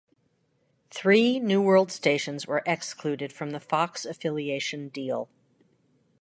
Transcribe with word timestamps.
Three 0.89 1.39
New 1.39 1.61
World 1.61 1.91
stations 1.91 2.47
were 2.47 2.63
excluded 2.65 3.31
from 3.31 3.51
the 3.51 3.59
Fox 3.59 4.03
affiliation 4.03 4.89
deal. 4.89 5.29